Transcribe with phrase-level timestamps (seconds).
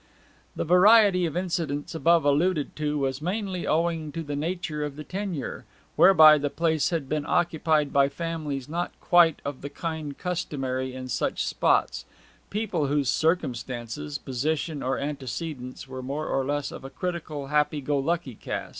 [0.55, 5.03] The variety of incidents above alluded to was mainly owing to the nature of the
[5.03, 5.63] tenure,
[5.95, 11.07] whereby the place had been occupied by families not quite of the kind customary in
[11.07, 12.05] such spots
[12.49, 17.99] people whose circumstances, position, or antecedents were more or less of a critical happy go
[17.99, 18.69] lucky cast.